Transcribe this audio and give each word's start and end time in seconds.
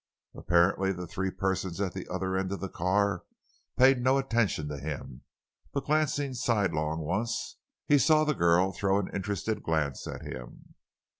Apparently 0.33 0.91
the 0.91 1.05
three 1.05 1.29
persons 1.29 1.79
at 1.79 1.93
the 1.93 2.07
other 2.07 2.35
end 2.35 2.51
of 2.51 2.59
the 2.59 2.67
car 2.69 3.23
paid 3.77 4.01
no 4.01 4.17
attention 4.17 4.67
to 4.67 4.79
him, 4.79 5.21
but 5.73 5.85
glancing 5.85 6.33
sidelong 6.33 7.01
once 7.01 7.57
he 7.85 7.99
saw 7.99 8.23
the 8.23 8.33
girl 8.33 8.71
throw 8.71 8.97
an 8.97 9.11
interested 9.15 9.61
glance 9.61 10.07
at 10.07 10.23
him. 10.23 10.73